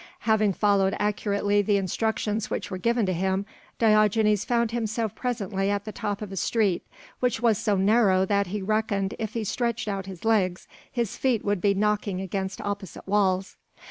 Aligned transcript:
Having 0.21 0.53
followed 0.53 0.95
accurately 0.97 1.61
the 1.61 1.77
instructions 1.77 2.49
which 2.49 2.71
were 2.71 2.79
given 2.79 3.05
to 3.05 3.13
him, 3.13 3.45
Diogenes 3.77 4.43
found 4.43 4.71
himself 4.71 5.13
presently 5.13 5.69
at 5.69 5.85
the 5.85 5.91
top 5.91 6.23
of 6.23 6.31
a 6.31 6.35
street 6.37 6.83
which 7.19 7.39
was 7.39 7.59
so 7.59 7.75
narrow 7.77 8.25
that 8.25 8.47
he 8.47 8.63
reckoned 8.63 9.13
if 9.19 9.35
he 9.35 9.43
stretched 9.43 9.87
out 9.87 10.07
his 10.07 10.25
legs, 10.25 10.67
his 10.91 11.17
feet 11.17 11.45
would 11.45 11.61
be 11.61 11.75
knocking 11.75 12.19
against 12.19 12.59
opposite 12.61 13.07
walls. 13.07 13.57